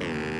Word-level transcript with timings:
Bye. 0.00 0.33